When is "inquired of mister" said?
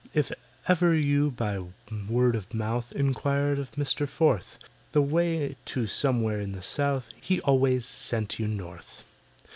2.91-4.07